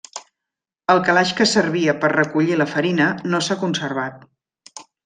El 0.93 1.01
calaix 1.09 1.33
que 1.41 1.47
servia 1.51 1.95
per 2.05 2.11
recollir 2.15 2.59
la 2.63 2.69
farina 2.75 3.13
no 3.31 3.45
s'ha 3.49 3.61
conservat. 3.67 4.31